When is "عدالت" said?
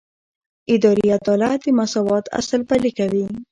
1.17-1.59